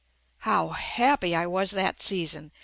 How 0.39 0.69
happy 0.69 1.35
I 1.35 1.45
was 1.45 1.69
that 1.69 2.01
season. 2.01 2.51